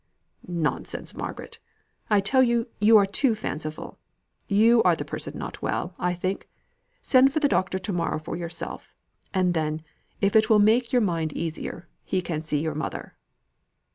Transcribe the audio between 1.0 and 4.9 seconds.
Margaret. I tell you, you are too fanciful. You